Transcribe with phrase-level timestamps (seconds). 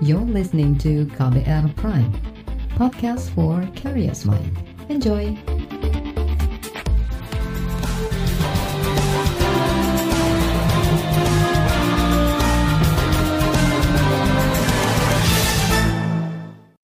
[0.00, 2.08] You're listening to KBR Prime,
[2.72, 4.48] podcast for curious mind.
[4.88, 5.36] Enjoy!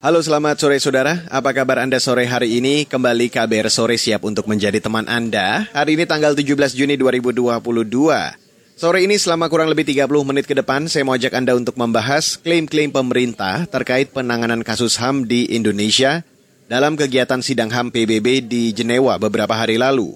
[0.05, 2.85] Halo selamat sore saudara, apa kabar Anda sore hari ini?
[2.85, 5.65] Kembali KBR Sore siap untuk menjadi teman Anda.
[5.73, 8.46] Hari ini tanggal 17 Juni 2022.
[8.77, 12.37] Sore ini selama kurang lebih 30 menit ke depan, saya mau ajak Anda untuk membahas
[12.37, 16.21] klaim-klaim pemerintah terkait penanganan kasus HAM di Indonesia
[16.69, 20.13] dalam kegiatan sidang HAM PBB di Jenewa beberapa hari lalu.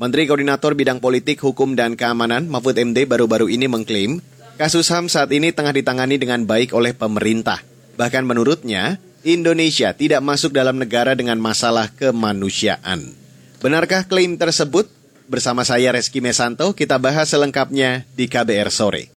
[0.00, 4.24] Menteri Koordinator Bidang Politik, Hukum, dan Keamanan Mahfud MD baru-baru ini mengklaim
[4.56, 7.60] kasus HAM saat ini tengah ditangani dengan baik oleh pemerintah.
[8.00, 8.96] Bahkan menurutnya,
[9.28, 13.12] Indonesia tidak masuk dalam negara dengan masalah kemanusiaan.
[13.60, 14.88] Benarkah klaim tersebut?
[15.30, 19.14] Bersama saya Reski Mesanto, kita bahas selengkapnya di KBR Sore.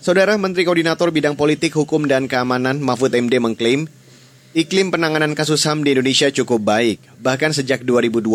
[0.00, 3.84] Saudara Menteri Koordinator Bidang Politik, Hukum, dan Keamanan Mahfud MD mengklaim
[4.56, 7.20] iklim penanganan kasus HAM di Indonesia cukup baik.
[7.20, 8.32] Bahkan sejak 2020,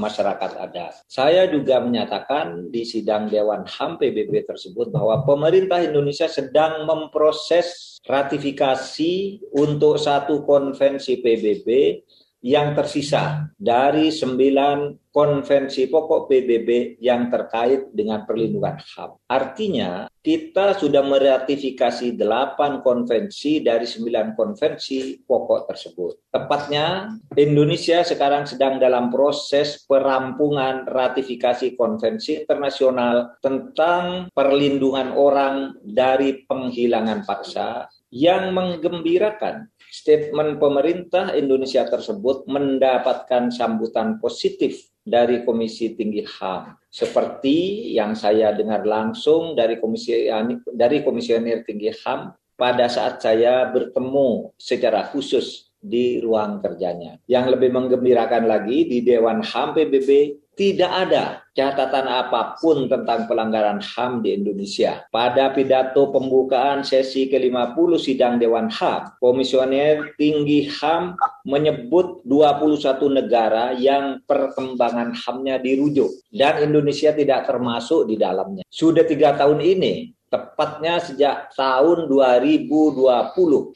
[0.00, 1.04] masyarakat adat.
[1.04, 9.44] Saya juga menyatakan di sidang Dewan HAM PBB tersebut bahwa pemerintah Indonesia sedang memproses ratifikasi
[9.52, 12.00] untuk satu konvensi PBB
[12.40, 19.26] yang tersisa dari sembilan konvensi pokok PBB yang terkait dengan perlindungan HAM.
[19.26, 26.30] Artinya, kita sudah meratifikasi delapan konvensi dari sembilan konvensi pokok tersebut.
[26.30, 37.26] Tepatnya, Indonesia sekarang sedang dalam proses perampungan ratifikasi konvensi internasional tentang perlindungan orang dari penghilangan
[37.26, 46.78] paksa yang menggembirakan statement pemerintah Indonesia tersebut mendapatkan sambutan positif dari Komisi Tinggi HAM.
[46.86, 50.30] Seperti yang saya dengar langsung dari Komisi
[50.70, 57.16] dari Komisioner Tinggi HAM pada saat saya bertemu secara khusus di ruang kerjanya.
[57.24, 63.80] Yang lebih menggembirakan lagi di Dewan HAM PBB tidak ada catatan apa pun tentang pelanggaran
[63.80, 65.08] HAM di Indonesia.
[65.08, 71.16] Pada pidato pembukaan sesi ke-50 sidang Dewan HAM, Komisioner Tinggi HAM
[71.48, 78.60] menyebut 21 negara yang perkembangan HAM-nya dirujuk dan Indonesia tidak termasuk di dalamnya.
[78.68, 82.70] Sudah tiga tahun ini Tepatnya sejak tahun 2020,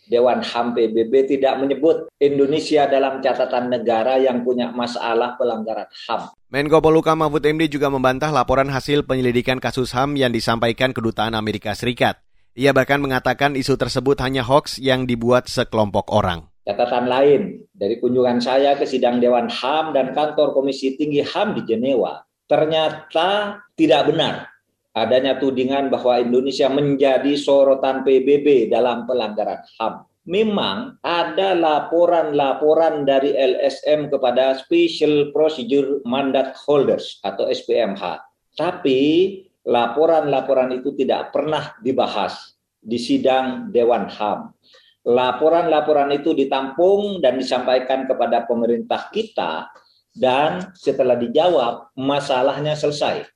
[0.06, 6.30] Dewan HAM PBB tidak menyebut Indonesia dalam catatan negara yang punya masalah pelanggaran HAM.
[6.54, 11.74] Menko Poluka Mahfud MD juga membantah laporan hasil penyelidikan kasus HAM yang disampaikan Kedutaan Amerika
[11.74, 12.22] Serikat.
[12.54, 16.46] Ia bahkan mengatakan isu tersebut hanya hoax yang dibuat sekelompok orang.
[16.62, 21.66] Catatan lain dari kunjungan saya ke sidang Dewan HAM dan kantor Komisi Tinggi HAM di
[21.66, 24.53] Jenewa, ternyata tidak benar
[24.94, 30.06] adanya tudingan bahwa Indonesia menjadi sorotan PBB dalam pelanggaran HAM.
[30.24, 38.24] Memang ada laporan-laporan dari LSM kepada Special Procedure Mandate Holders atau SPMH.
[38.56, 39.00] Tapi
[39.68, 44.48] laporan-laporan itu tidak pernah dibahas di sidang Dewan HAM.
[45.04, 49.68] Laporan-laporan itu ditampung dan disampaikan kepada pemerintah kita
[50.16, 53.33] dan setelah dijawab masalahnya selesai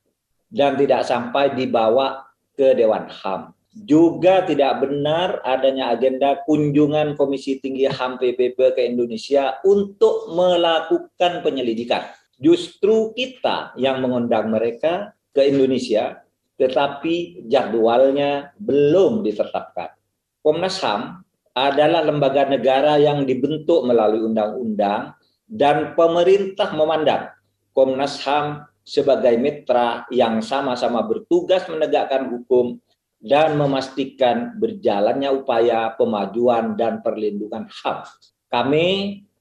[0.49, 2.25] dan tidak sampai dibawa
[2.57, 3.53] ke Dewan HAM.
[3.85, 12.03] Juga tidak benar adanya agenda kunjungan Komisi Tinggi HAM PBB ke Indonesia untuk melakukan penyelidikan.
[12.41, 16.25] Justru kita yang mengundang mereka ke Indonesia,
[16.57, 19.95] tetapi jadwalnya belum ditetapkan.
[20.41, 21.21] Komnas HAM
[21.53, 25.13] adalah lembaga negara yang dibentuk melalui undang-undang
[25.49, 27.33] dan pemerintah memandang
[27.73, 32.81] Komnas HAM sebagai mitra yang sama-sama bertugas menegakkan hukum
[33.19, 38.07] dan memastikan berjalannya upaya pemajuan dan perlindungan HAM.
[38.47, 38.87] Kami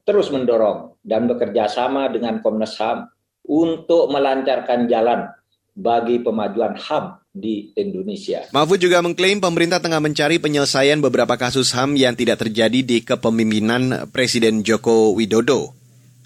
[0.03, 3.07] terus mendorong dan bekerja sama dengan Komnas HAM
[3.47, 5.31] untuk melancarkan jalan
[5.79, 8.51] bagi pemajuan HAM di Indonesia.
[8.51, 14.11] Mahfud juga mengklaim pemerintah tengah mencari penyelesaian beberapa kasus HAM yang tidak terjadi di kepemimpinan
[14.11, 15.71] Presiden Joko Widodo.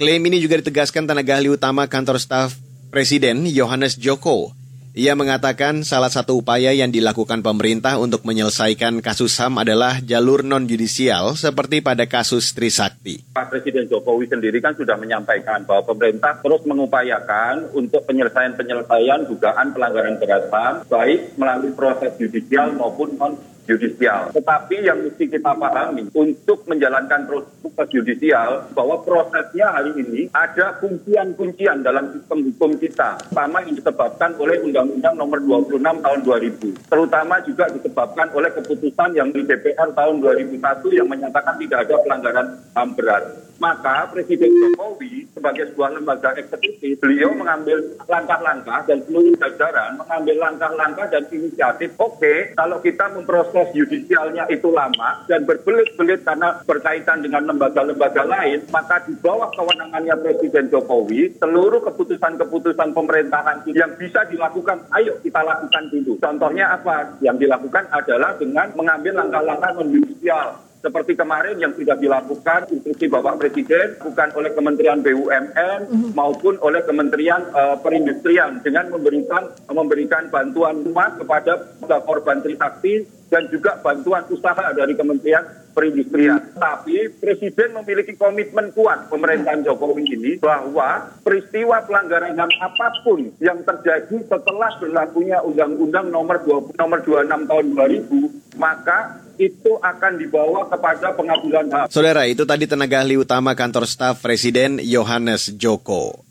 [0.01, 2.57] Klaim ini juga ditegaskan tenaga ahli utama kantor staf
[2.93, 4.53] Presiden Yohanes Joko.
[4.93, 11.33] Ia mengatakan salah satu upaya yang dilakukan pemerintah untuk menyelesaikan kasus HAM adalah jalur non-judisial
[11.33, 13.33] seperti pada kasus Trisakti.
[13.33, 20.21] Pak Presiden Jokowi sendiri kan sudah menyampaikan bahwa pemerintah terus mengupayakan untuk penyelesaian-penyelesaian dugaan pelanggaran
[20.21, 24.35] berat HAM baik melalui proses judisial maupun non judisial.
[24.35, 31.87] Tetapi yang mesti kita pahami untuk menjalankan proses judisial bahwa prosesnya hari ini ada kuncian-kuncian
[31.87, 35.39] dalam sistem hukum kita, sama yang disebabkan oleh Undang-Undang Nomor
[35.69, 41.55] 26 Tahun 2000, terutama juga disebabkan oleh keputusan yang di DPR tahun 2001 yang menyatakan
[41.61, 43.25] tidak ada pelanggaran HAM berat
[43.63, 47.79] maka Presiden Jokowi sebagai sebuah lembaga eksekutif, beliau mengambil
[48.11, 51.95] langkah-langkah dan seluruh jajaran mengambil langkah-langkah dan inisiatif.
[52.03, 58.65] Oke, okay, kalau kita memproses judisialnya itu lama dan berbelit-belit karena berkaitan dengan lembaga-lembaga lain,
[58.73, 65.93] maka di bawah kewenangannya Presiden Jokowi, seluruh keputusan-keputusan pemerintahan yang bisa dilakukan, ayo kita lakukan
[65.93, 66.17] dulu.
[66.17, 67.21] Contohnya apa?
[67.21, 74.03] Yang dilakukan adalah dengan mengambil langkah-langkah non-judisial seperti kemarin yang sudah dilakukan instruksi Bapak Presiden
[74.03, 76.09] bukan oleh Kementerian BUMN mhm.
[76.19, 83.81] maupun oleh Kementerian uh, Perindustrian dengan memberikan memberikan bantuan rumah kepada korban Trisakti dan juga
[83.81, 85.41] bantuan usaha dari Kementerian
[85.73, 86.53] Perindustrian.
[86.53, 93.65] Tapi Presiden memiliki komitmen kuat pemerintahan Jokowi ini bahwa peristiwa pelanggaran HAM apa pun yang
[93.65, 101.11] terjadi setelah berlakunya Undang-Undang Nomor 20, Nomor 26 Tahun 2000 maka itu akan dibawa kepada
[101.19, 101.87] pengadilan HAM.
[101.91, 106.23] Saudara, itu tadi tenaga ahli utama kantor staf Presiden Yohanes Joko.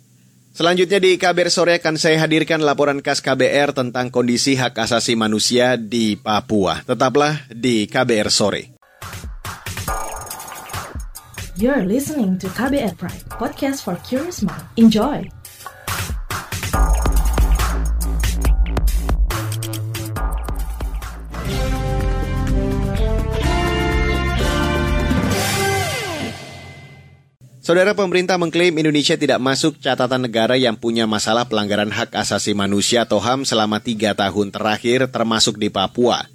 [0.51, 5.79] Selanjutnya di KBR sore akan saya hadirkan laporan khas KBR tentang kondisi hak asasi manusia
[5.79, 6.83] di Papua.
[6.83, 8.63] Tetaplah di KBR sore.
[11.55, 14.65] You're listening to KBR Pride, podcast for curious mind.
[14.75, 15.40] Enjoy.
[27.71, 33.07] Saudara pemerintah mengklaim Indonesia tidak masuk catatan negara yang punya masalah pelanggaran hak asasi manusia
[33.07, 36.27] atau HAM selama tiga tahun terakhir termasuk di Papua.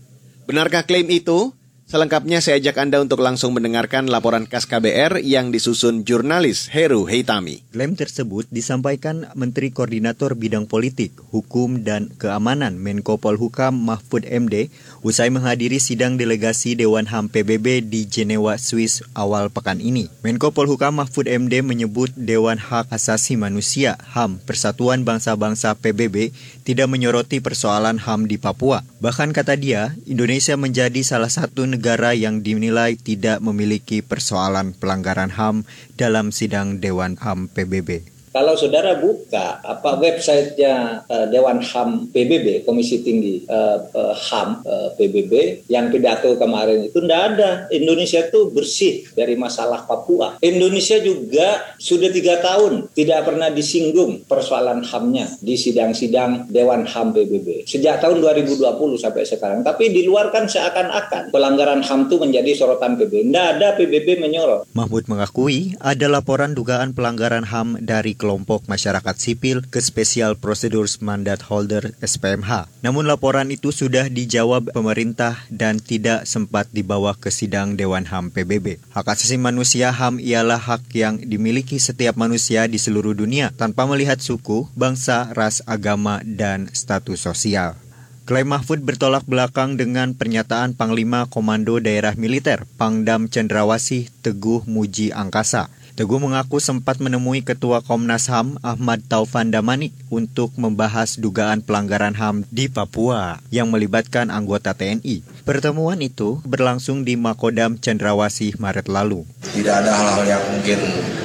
[0.48, 1.52] Benarkah klaim itu?
[1.86, 7.62] Selengkapnya saya ajak Anda untuk langsung mendengarkan laporan khas KBR yang disusun jurnalis Heru Heitami.
[7.70, 14.66] Klaim tersebut disampaikan Menteri Koordinator Bidang Politik, Hukum, dan Keamanan Menko Polhukam Mahfud MD
[15.06, 20.10] usai menghadiri sidang delegasi Dewan HAM PBB di Jenewa, Swiss awal pekan ini.
[20.26, 26.34] Menko Polhukam Mahfud MD menyebut Dewan Hak Asasi Manusia HAM Persatuan Bangsa-Bangsa PBB
[26.66, 28.82] tidak menyoroti persoalan HAM di Papua.
[28.98, 35.68] Bahkan kata dia, Indonesia menjadi salah satu negara yang dinilai tidak memiliki persoalan pelanggaran HAM
[36.00, 38.15] dalam sidang Dewan HAM PBB.
[38.36, 44.92] Kalau saudara buka apa websitenya uh, Dewan HAM PBB, Komisi Tinggi uh, uh, HAM uh,
[44.92, 47.64] PBB yang pidato kemarin itu tidak ada.
[47.72, 50.36] Indonesia itu bersih dari masalah Papua.
[50.44, 57.64] Indonesia juga sudah tiga tahun tidak pernah disinggung persoalan HAM-nya di sidang-sidang Dewan HAM PBB.
[57.64, 58.60] Sejak tahun 2020
[59.00, 59.64] sampai sekarang.
[59.64, 63.32] Tapi di luar kan seakan-akan pelanggaran HAM itu menjadi sorotan PBB.
[63.32, 64.68] Tidak ada PBB menyorot.
[64.76, 71.46] Mahmud mengakui ada laporan dugaan pelanggaran HAM dari kelompok masyarakat sipil ke Special Procedures Mandate
[71.46, 72.66] Holder SPMH.
[72.82, 78.82] Namun laporan itu sudah dijawab pemerintah dan tidak sempat dibawa ke sidang Dewan HAM PBB.
[78.90, 84.18] Hak asasi manusia HAM ialah hak yang dimiliki setiap manusia di seluruh dunia tanpa melihat
[84.18, 87.78] suku, bangsa, ras, agama, dan status sosial.
[88.26, 95.70] Klaim Mahfud bertolak belakang dengan pernyataan Panglima Komando Daerah Militer Pangdam Cendrawasih Teguh Muji Angkasa
[95.96, 102.44] Teguh mengaku sempat menemui Ketua Komnas HAM Ahmad Taufan Damanik untuk membahas dugaan pelanggaran HAM
[102.52, 105.24] di Papua yang melibatkan anggota TNI.
[105.48, 109.24] Pertemuan itu berlangsung di Makodam Cendrawasih Maret lalu.
[109.40, 110.76] Tidak ada hal-hal yang mungkin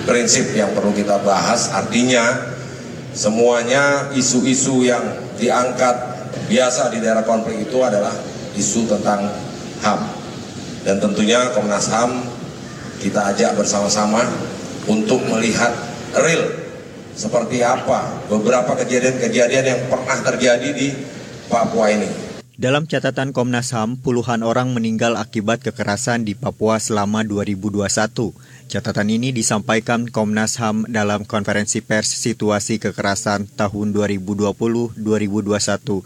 [0.08, 2.24] prinsip yang perlu kita bahas, artinya
[3.12, 5.04] semuanya isu-isu yang
[5.36, 6.00] diangkat
[6.48, 8.16] biasa di daerah konflik itu adalah
[8.56, 9.36] isu tentang
[9.84, 10.00] HAM.
[10.88, 12.24] Dan tentunya Komnas HAM
[13.04, 14.24] kita ajak bersama-sama
[14.90, 15.74] untuk melihat
[16.18, 16.48] real
[17.14, 20.88] seperti apa beberapa kejadian-kejadian yang pernah terjadi di
[21.52, 22.32] Papua ini.
[22.62, 27.82] Dalam catatan Komnas HAM, puluhan orang meninggal akibat kekerasan di Papua selama 2021.
[28.70, 34.94] Catatan ini disampaikan Komnas HAM dalam konferensi pers situasi kekerasan tahun 2020-2021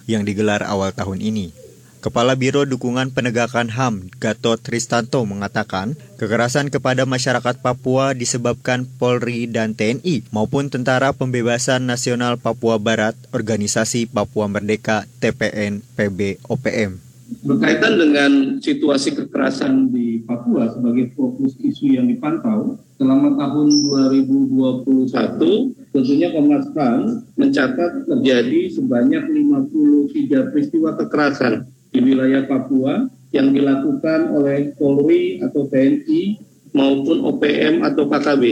[0.08, 1.65] yang digelar awal tahun ini.
[2.06, 9.74] Kepala Biro Dukungan Penegakan HAM, Gatot Tristanto mengatakan, kekerasan kepada masyarakat Papua disebabkan Polri dan
[9.74, 17.02] TNI maupun Tentara Pembebasan Nasional Papua Barat, Organisasi Papua Merdeka TPN PB OPM.
[17.42, 23.68] Berkaitan dengan situasi kekerasan di Papua sebagai fokus isu yang dipantau, selama tahun
[24.14, 34.32] 2021 tentunya Komnas HAM mencatat terjadi sebanyak 53 peristiwa kekerasan di wilayah Papua yang dilakukan
[34.32, 36.40] oleh Polri atau TNI
[36.72, 38.44] maupun OPM atau KKB.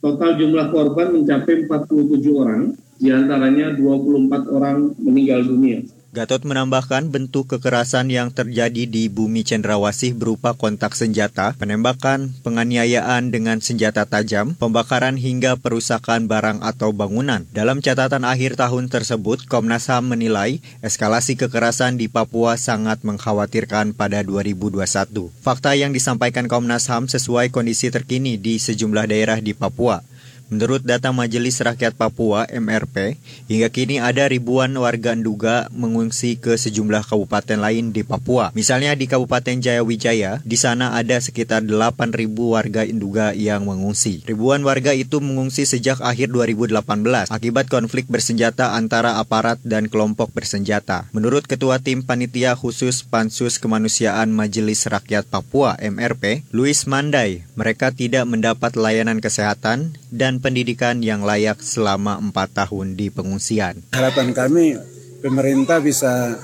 [0.00, 5.84] Total jumlah korban mencapai 47 orang, di antaranya 24 orang meninggal dunia.
[6.10, 13.62] Gatot menambahkan bentuk kekerasan yang terjadi di bumi cendrawasih berupa kontak senjata, penembakan, penganiayaan dengan
[13.62, 17.46] senjata tajam, pembakaran hingga perusakan barang atau bangunan.
[17.54, 24.26] Dalam catatan akhir tahun tersebut, Komnas HAM menilai eskalasi kekerasan di Papua sangat mengkhawatirkan pada
[24.26, 25.30] 2021.
[25.46, 30.02] Fakta yang disampaikan Komnas HAM sesuai kondisi terkini di sejumlah daerah di Papua.
[30.50, 33.14] Menurut data Majelis Rakyat Papua MRP,
[33.46, 38.50] hingga kini ada ribuan warga Nduga mengungsi ke sejumlah kabupaten lain di Papua.
[38.58, 44.26] Misalnya di Kabupaten Jayawijaya, di sana ada sekitar 8.000 warga Nduga yang mengungsi.
[44.26, 51.06] Ribuan warga itu mengungsi sejak akhir 2018 akibat konflik bersenjata antara aparat dan kelompok bersenjata.
[51.14, 58.26] Menurut Ketua Tim Panitia Khusus Pansus Kemanusiaan Majelis Rakyat Papua MRP, Luis Mandai, mereka tidak
[58.26, 63.86] mendapat layanan kesehatan dan pendidikan yang layak selama empat tahun di pengungsian.
[63.94, 64.76] Harapan kami
[65.22, 66.36] pemerintah bisa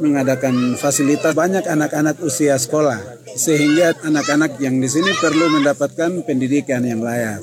[0.00, 2.96] mengadakan fasilitas banyak anak-anak usia sekolah
[3.36, 7.42] sehingga anak-anak yang di sini perlu mendapatkan pendidikan yang layak.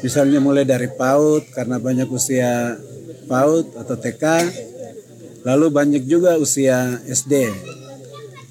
[0.00, 2.74] Misalnya mulai dari PAUD karena banyak usia
[3.30, 4.24] PAUD atau TK,
[5.46, 7.50] lalu banyak juga usia SD.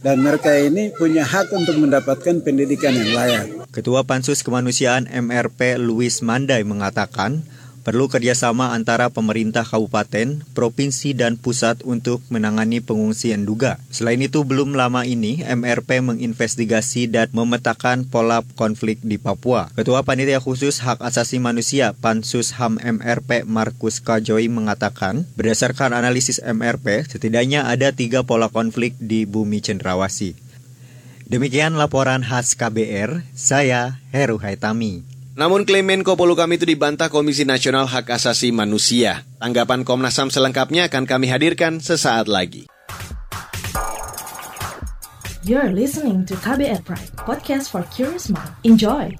[0.01, 3.60] Dan mereka ini punya hak untuk mendapatkan pendidikan yang layak.
[3.71, 7.39] Ketua Pansus Kemanusiaan MRP Luis Mandai mengatakan,
[7.87, 13.79] perlu kerjasama antara pemerintah kabupaten, provinsi, dan pusat untuk menangani pengungsi Enduga.
[13.87, 19.71] Selain itu, belum lama ini MRP menginvestigasi dan memetakan pola konflik di Papua.
[19.71, 27.07] Ketua Panitia Khusus Hak Asasi Manusia Pansus HAM MRP Markus Kajoi mengatakan, berdasarkan analisis MRP,
[27.07, 30.50] setidaknya ada tiga pola konflik di bumi cendrawasih.
[31.31, 35.07] Demikian laporan khas KBR, saya Heru Haitami.
[35.31, 39.23] Namun klaim Menko Polukam itu dibantah Komisi Nasional Hak Asasi Manusia.
[39.39, 42.67] Tanggapan Komnas HAM selengkapnya akan kami hadirkan sesaat lagi.
[45.47, 48.51] You're listening to KBR Pride, podcast for curious mind.
[48.67, 49.15] Enjoy!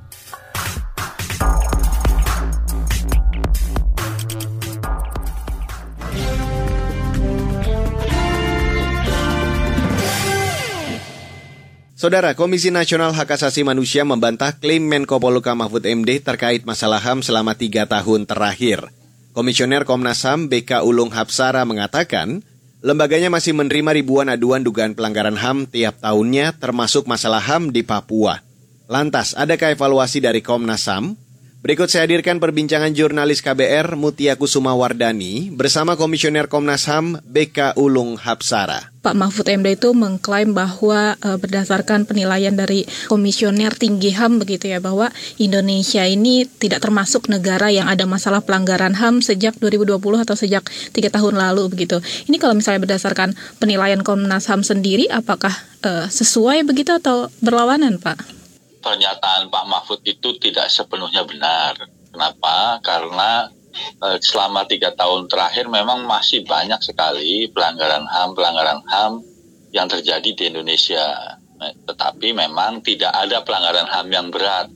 [12.02, 17.22] Saudara, Komisi Nasional Hak Asasi Manusia membantah klaim Menko Polhukam Mahfud MD terkait masalah HAM
[17.22, 18.90] selama tiga tahun terakhir.
[19.38, 22.42] Komisioner Komnas HAM BK Ulung Hapsara mengatakan,
[22.82, 28.42] lembaganya masih menerima ribuan aduan dugaan pelanggaran HAM tiap tahunnya termasuk masalah HAM di Papua.
[28.90, 31.14] Lantas, adakah evaluasi dari Komnas HAM?
[31.62, 38.18] Berikut saya hadirkan perbincangan jurnalis KBR Mutia Kusuma Wardani bersama Komisioner Komnas HAM BK Ulung
[38.18, 38.90] Hapsara.
[39.06, 44.82] Pak Mahfud MD itu mengklaim bahwa e, berdasarkan penilaian dari Komisioner Tinggi HAM begitu ya
[44.82, 50.66] bahwa Indonesia ini tidak termasuk negara yang ada masalah pelanggaran HAM sejak 2020 atau sejak
[50.98, 52.02] tiga tahun lalu begitu.
[52.26, 55.54] Ini kalau misalnya berdasarkan penilaian Komnas HAM sendiri apakah
[55.86, 58.41] e, sesuai begitu atau berlawanan Pak?
[58.82, 61.78] Pernyataan Pak Mahfud itu tidak sepenuhnya benar.
[62.12, 62.82] Kenapa?
[62.84, 63.48] Karena
[63.78, 69.24] eh, selama tiga tahun terakhir memang masih banyak sekali pelanggaran HAM, pelanggaran HAM
[69.72, 71.38] yang terjadi di Indonesia.
[71.62, 74.68] Nah, tetapi memang tidak ada pelanggaran HAM yang berat,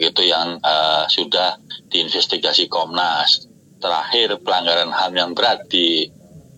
[0.00, 1.60] gitu yang uh, sudah
[1.92, 3.48] diinvestigasi Komnas.
[3.80, 6.08] Terakhir pelanggaran HAM yang berat di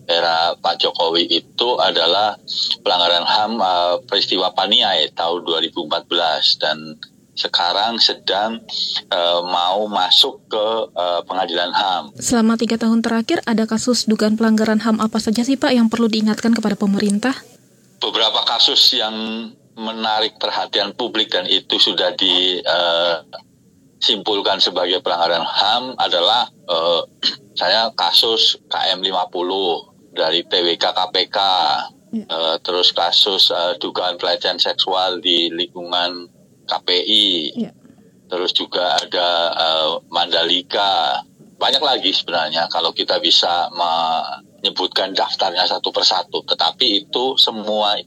[0.07, 2.35] era Pak Jokowi itu adalah
[2.83, 6.77] pelanggaran HAM uh, peristiwa Paniai tahun 2014 dan
[7.33, 8.61] sekarang sedang
[9.09, 12.13] uh, mau masuk ke uh, pengadilan HAM.
[12.21, 16.05] Selama tiga tahun terakhir ada kasus dugaan pelanggaran HAM apa saja sih Pak yang perlu
[16.05, 17.33] diingatkan kepada pemerintah?
[17.97, 26.53] Beberapa kasus yang menarik perhatian publik dan itu sudah disimpulkan uh, sebagai pelanggaran HAM adalah
[26.69, 27.01] uh,
[27.57, 31.37] saya kasus KM 50 dari TWK KPK,
[32.13, 32.25] ya.
[32.29, 36.29] uh, terus kasus uh, dugaan pelecehan seksual di lingkungan
[36.69, 37.71] KPI, ya.
[38.29, 41.25] terus juga ada uh, Mandalika,
[41.57, 43.91] banyak lagi sebenarnya kalau kita bisa me
[44.63, 47.99] menyebutkan daftarnya satu persatu, tetapi itu semua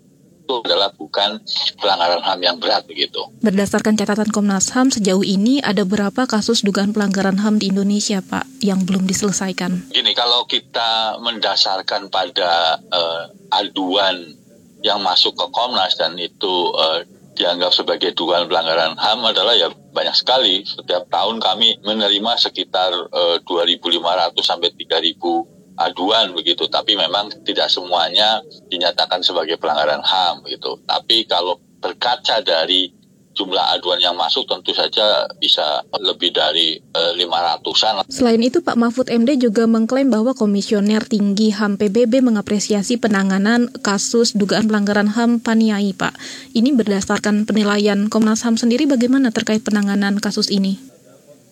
[0.46, 1.42] itu adalah bukan
[1.82, 3.18] pelanggaran HAM yang berat begitu.
[3.42, 8.62] Berdasarkan catatan Komnas HAM sejauh ini ada berapa kasus dugaan pelanggaran HAM di Indonesia, Pak,
[8.62, 9.90] yang belum diselesaikan?
[9.90, 14.38] Gini, kalau kita mendasarkan pada uh, aduan
[14.86, 17.02] yang masuk ke Komnas dan itu uh,
[17.34, 20.62] dianggap sebagai dugaan pelanggaran HAM adalah ya banyak sekali.
[20.62, 28.40] Setiap tahun kami menerima sekitar uh, 2.500 sampai 3.000 aduan begitu tapi memang tidak semuanya
[28.72, 32.96] dinyatakan sebagai pelanggaran HAM gitu tapi kalau berkaca dari
[33.36, 38.08] jumlah aduan yang masuk tentu saja bisa lebih dari eh, 500-an.
[38.08, 44.32] Selain itu Pak Mahfud MD juga mengklaim bahwa Komisioner Tinggi HAM PBB mengapresiasi penanganan kasus
[44.32, 46.16] dugaan pelanggaran HAM Paniai Pak.
[46.56, 50.95] Ini berdasarkan penilaian Komnas HAM sendiri bagaimana terkait penanganan kasus ini?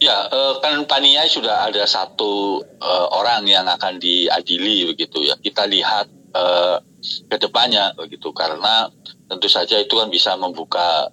[0.05, 5.33] Ya, eh, kan Paniai sudah ada satu uh, orang yang akan diadili begitu ya.
[5.41, 8.93] Kita lihat uh, ke depannya begitu karena
[9.25, 11.09] tentu saja itu kan bisa membuka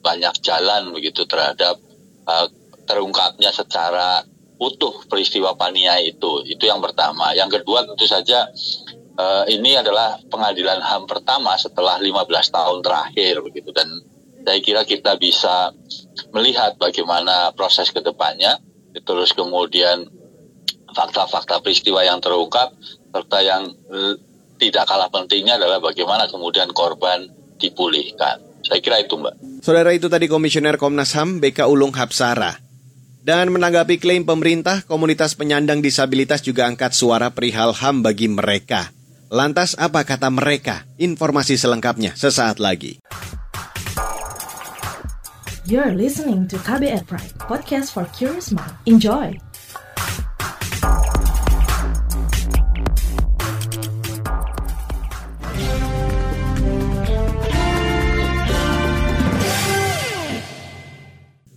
[0.00, 1.76] banyak jalan begitu terhadap
[2.88, 4.24] terungkapnya secara
[4.56, 6.44] utuh peristiwa Paniai itu.
[6.44, 7.32] Itu yang pertama.
[7.36, 8.48] Yang kedua tentu saja
[9.48, 13.88] ini adalah pengadilan HAM pertama setelah 15 tahun terakhir begitu dan
[14.44, 15.72] saya kira kita bisa
[16.36, 18.60] melihat bagaimana proses ke depannya,
[19.02, 20.06] terus kemudian
[20.94, 22.70] fakta-fakta peristiwa yang terungkap,
[23.10, 23.72] serta yang
[24.60, 27.26] tidak kalah pentingnya adalah bagaimana kemudian korban
[27.58, 28.38] dipulihkan.
[28.64, 29.64] Saya kira itu Mbak.
[29.64, 32.60] Saudara itu tadi Komisioner Komnas HAM BK Ulung Hapsara.
[33.24, 38.92] Dan menanggapi klaim pemerintah, komunitas penyandang disabilitas juga angkat suara perihal HAM bagi mereka.
[39.32, 40.84] Lantas apa kata mereka?
[41.00, 43.00] Informasi selengkapnya sesaat lagi.
[45.64, 48.76] You're listening to KBR Pride, podcast for curious mind.
[48.84, 49.32] Enjoy!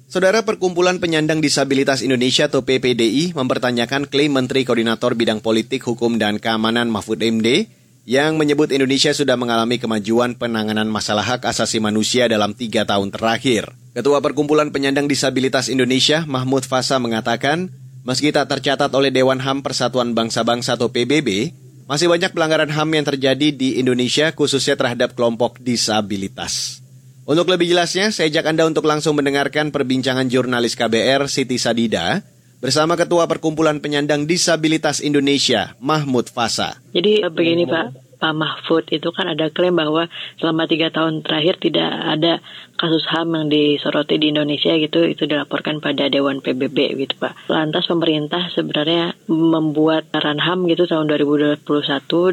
[0.07, 6.39] Saudara Perkumpulan Penyandang Disabilitas Indonesia atau PPDI mempertanyakan klaim Menteri Koordinator Bidang Politik, Hukum, dan
[6.39, 7.67] Keamanan Mahfud MD
[8.07, 13.67] yang menyebut Indonesia sudah mengalami kemajuan penanganan masalah hak asasi manusia dalam tiga tahun terakhir.
[13.91, 17.67] Ketua Perkumpulan Penyandang Disabilitas Indonesia, Mahmud Fasa mengatakan,
[18.07, 21.51] meski tak tercatat oleh Dewan HAM Persatuan Bangsa-Bangsa atau PBB,
[21.83, 26.79] masih banyak pelanggaran HAM yang terjadi di Indonesia khususnya terhadap kelompok disabilitas.
[27.27, 32.23] Untuk lebih jelasnya, saya ajak Anda untuk langsung mendengarkan perbincangan jurnalis KBR Siti Sadida
[32.57, 36.81] bersama Ketua Perkumpulan Penyandang Disabilitas Indonesia, Mahmud Fasa.
[36.89, 40.09] Jadi begini Pak, Pak Mahfud itu kan ada klaim bahwa
[40.41, 42.41] selama tiga tahun terakhir tidak ada
[42.77, 47.49] kasus HAM yang disoroti di Indonesia gitu itu dilaporkan pada Dewan PBB gitu Pak.
[47.49, 51.61] Lantas pemerintah sebenarnya membuat ran HAM gitu tahun 2021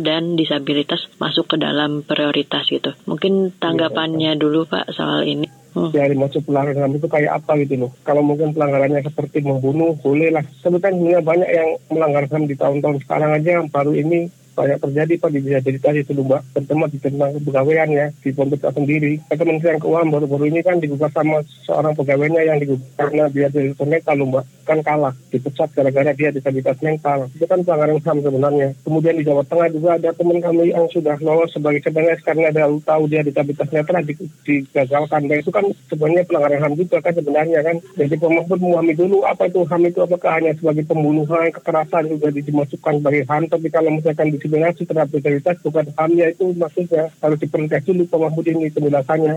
[0.01, 2.97] dan disabilitas masuk ke dalam prioritas gitu.
[3.05, 5.64] Mungkin tanggapannya dulu Pak soal ini.
[5.75, 5.91] Hmm.
[5.91, 7.91] Dari masuk pelanggaran itu kayak apa gitu loh.
[8.07, 10.47] Kalau mungkin pelanggarannya seperti membunuh, boleh lah.
[10.63, 15.41] Sebetulnya banyak yang melanggar HAM di tahun-tahun sekarang aja baru ini banyak terjadi Pak di
[15.43, 16.43] disabilitas itu Mbak.
[16.55, 19.13] Terutama di tentang kepegawaian ya di pemerintah sendiri.
[19.35, 24.17] Kementerian Keuangan baru-baru ini kan digugat sama seorang pegawainya yang digugat karena dia disabilitas mental
[24.31, 24.45] Mbak.
[24.65, 27.29] Kan kalah dipecat gara-gara dia disabilitas mental.
[27.35, 28.69] Itu kan pelanggaran HAM sebenarnya.
[28.87, 32.65] Kemudian di Jawa Tengah juga ada teman kami yang sudah lolos sebagai CPNS karena dia
[32.65, 34.01] tahu dia disabilitas netra
[34.47, 35.23] digagalkan.
[35.29, 37.77] Dan itu kan sebenarnya pelanggaran HAM juga kan sebenarnya kan.
[37.99, 42.95] Jadi pemahfud memahami dulu apa itu HAM itu apakah hanya sebagai pembunuhan kekerasan juga dimasukkan
[43.03, 43.43] sebagai HAM.
[43.51, 48.47] Tapi kalau misalkan diskriminasi terhadap disabilitas bukan HAMnya itu maksudnya harus diperintah dulu Pak Mahfud
[48.53, 48.69] ini.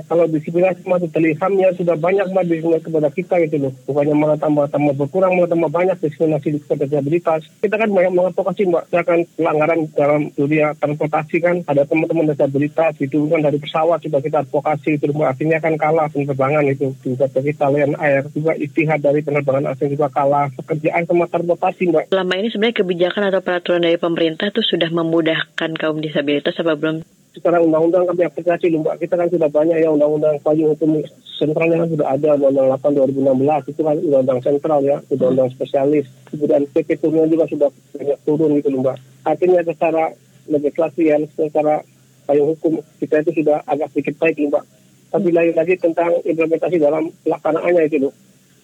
[0.03, 3.71] Kalau diskriminasi masuk dari HAMnya sudah banyak mbak diskriminasi kepada kita gitu loh.
[3.87, 7.41] Bukannya malah tambah-tambah berkurang, malah tambah banyak diskriminasi kepada disabilitas.
[7.63, 13.31] Kita kan banyak mengadvokasi mbak, misalkan pelanggaran dalam dunia transportasi kan ada teman-teman disabilitas itu
[13.31, 15.39] kan dari pesawat sudah kita advokasi itu mbak.
[15.39, 20.11] Artinya kan kalah penerbangan itu juga kita Lion Air juga istihad dari penerbangan asing juga
[20.11, 22.03] kalah pekerjaan sama transportasi mbak.
[22.11, 27.05] Selama ini sebenarnya kebijakan atau peraturan dari pemerintah itu sudah memudahkan kaum disabilitas apa belum?
[27.37, 29.05] Sekarang undang-undang kami aplikasi loh Mbak.
[29.05, 31.05] Kita kan sudah banyak ya undang-undang payung hukum
[31.37, 36.09] sentralnya kan sudah ada undang-undang 8 2016 itu kan undang-undang sentral ya, undang-undang spesialis.
[36.33, 38.97] Kemudian PP turunnya juga sudah banyak turun gitu loh Mbak.
[39.29, 40.03] Artinya secara
[40.49, 41.85] legislasi ya, secara
[42.25, 44.63] payung hukum kita itu sudah agak sedikit baik loh Mbak.
[45.07, 48.13] Tapi lain lagi tentang implementasi dalam pelaksanaannya itu loh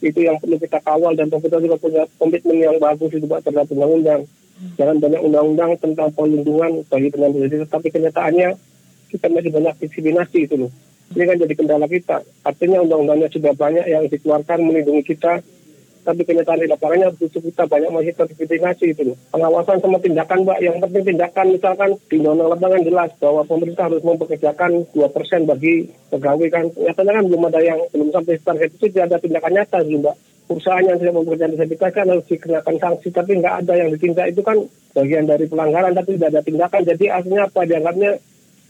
[0.04, 3.72] itu yang perlu kita kawal dan pemerintah juga punya komitmen yang bagus itu Mbak terhadap
[3.72, 4.28] undang-undang.
[4.78, 8.50] Jangan banyak undang-undang tentang perlindungan bagi penyandang disabilitas, tapi kenyataannya
[9.10, 10.72] kita masih banyak diskriminasi itu loh.
[11.14, 12.26] Ini kan jadi kendala kita.
[12.42, 15.46] Artinya undang-undangnya sudah banyak yang dikeluarkan melindungi kita,
[16.04, 19.18] tapi kenyataan di lapangannya butuh kita banyak masih terdiskriminasi itu loh.
[19.32, 24.04] Pengawasan sama tindakan Mbak, yang penting tindakan misalkan di undang-undang lapangan jelas bahwa pemerintah harus
[24.04, 26.66] mempekerjakan 2% bagi pegawai kan.
[26.76, 30.16] Nyatanya kan belum ada yang belum sampai target itu tidak ada tindakan nyata dulu Mbak.
[30.44, 34.42] Perusahaan yang tidak mempekerjakan disabilitas kan harus dikenakan sanksi, tapi nggak ada yang ditindak itu
[34.44, 34.58] kan
[34.92, 36.82] bagian dari pelanggaran, tapi tidak ada tindakan.
[36.84, 38.12] Jadi artinya apa dianggapnya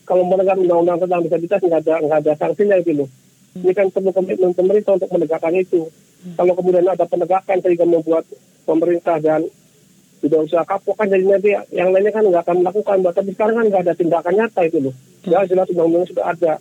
[0.03, 3.09] kalau melanggar undang-undang tentang disabilitas nggak ada nggak ada sanksinya itu loh.
[3.53, 5.81] Ini kan perlu komitmen pemerintah untuk menegakkan itu.
[5.87, 6.35] Hmm.
[6.37, 8.25] Kalau kemudian ada penegakan sehingga membuat
[8.65, 9.41] pemerintah dan
[10.23, 12.97] tidak usah kapok kan jadi nanti yang lainnya kan nggak akan melakukan.
[13.13, 14.93] Tapi sekarang kan nggak ada tindakan nyata itu loh.
[14.93, 15.31] Hmm.
[15.31, 16.53] Ya jelas undang-undang sudah ada.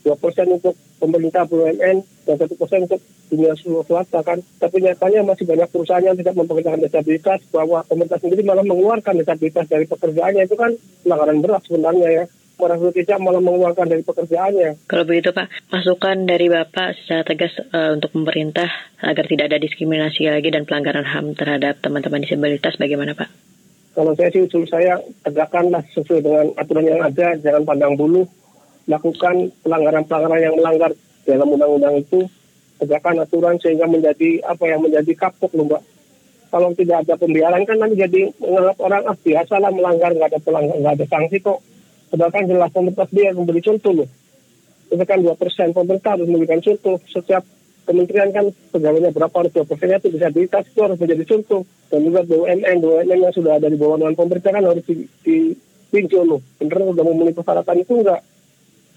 [0.00, 4.40] Dua persen untuk pemerintah BUMN dan satu persen untuk dunia seluruh swasta kan.
[4.58, 9.66] Tapi nyatanya masih banyak perusahaan yang tidak mempekerjakan disabilitas bahwa pemerintah sendiri malah mengeluarkan disabilitas
[9.68, 10.72] dari pekerjaannya itu kan
[11.04, 12.24] pelanggaran berat sebenarnya ya
[12.60, 14.84] orang tidak malah mengeluarkan dari pekerjaannya.
[14.84, 18.68] Kalau begitu Pak, masukan dari Bapak secara tegas uh, untuk pemerintah
[19.00, 23.28] agar tidak ada diskriminasi lagi dan pelanggaran HAM terhadap teman-teman disabilitas bagaimana Pak?
[23.90, 28.22] Kalau saya sih usul saya tegakkanlah sesuai dengan aturan yang ada, jangan pandang bulu,
[28.90, 30.90] lakukan pelanggaran-pelanggaran yang melanggar
[31.22, 32.26] dalam undang-undang itu,
[32.82, 35.82] tegakkan aturan sehingga menjadi apa yang menjadi kapok loh Mbak.
[36.50, 40.76] Kalau tidak ada pembiaran kan nanti jadi menganggap orang ah biasalah melanggar nggak ada pelanggar
[40.82, 41.62] nggak ada sanksi kok
[42.10, 44.08] Sedangkan jelas pemerintah dia memberi contoh loh.
[44.90, 46.98] Itu kan dua persen pemerintah harus memberikan contoh.
[47.06, 47.46] Setiap
[47.86, 51.62] kementerian kan pegawainya berapa harus dua persennya itu disabilitas itu harus menjadi contoh.
[51.86, 54.82] Dan juga BUMN, BUMN yang sudah ada di bawah naungan pemerintah kan harus
[55.22, 56.42] ditinjau loh.
[56.58, 58.20] Bener sudah memenuhi persyaratan itu enggak.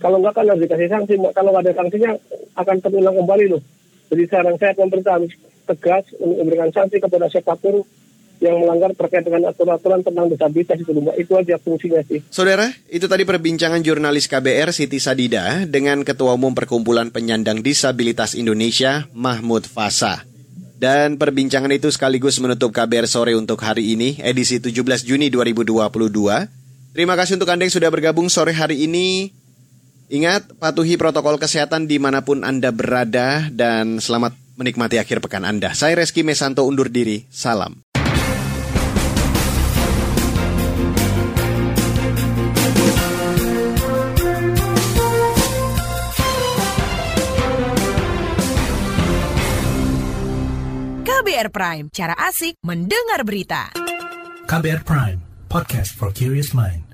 [0.04, 1.16] Kalau enggak kan harus dikasih sanksi.
[1.32, 2.12] Kalau nggak ada sanksinya
[2.60, 3.62] akan terulang kembali loh.
[4.12, 5.32] Jadi sekarang saya pemerintah harus
[5.64, 7.88] tegas memberikan sanksi kepada siapa pun
[8.44, 11.16] yang melanggar terkait dengan aturan-aturan tentang disabilitas itu Mbak.
[11.16, 12.20] Itu aja fungsinya sih.
[12.28, 19.08] Saudara, itu tadi perbincangan jurnalis KBR Siti Sadida dengan Ketua Umum Perkumpulan Penyandang Disabilitas Indonesia
[19.16, 20.28] Mahmud Fasa.
[20.76, 25.88] Dan perbincangan itu sekaligus menutup KBR sore untuk hari ini, edisi 17 Juni 2022.
[26.92, 29.32] Terima kasih untuk Anda yang sudah bergabung sore hari ini.
[30.12, 35.74] Ingat, patuhi protokol kesehatan di mana pun Anda berada dan selamat menikmati akhir pekan Anda.
[35.74, 37.26] Saya Reski Mesanto undur diri.
[37.32, 37.82] Salam.
[51.04, 53.74] KBR Prime, cara asik mendengar berita.
[54.46, 56.93] KBR Prime, podcast for curious mind.